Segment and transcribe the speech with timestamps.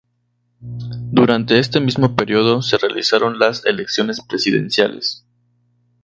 [0.61, 5.23] Durante este mismo periodo se realizaron las elecciones presidenciales.